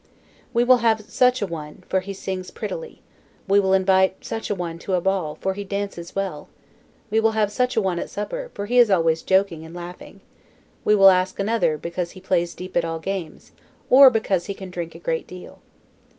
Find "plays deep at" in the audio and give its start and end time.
12.19-12.83